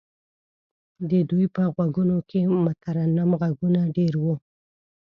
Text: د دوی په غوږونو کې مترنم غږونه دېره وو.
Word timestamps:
د 1.09 1.11
دوی 1.29 1.45
په 1.55 1.61
غوږونو 1.73 2.17
کې 2.29 2.39
مترنم 2.65 3.29
غږونه 3.41 3.81
دېره 3.95 4.19
وو. 4.25 4.35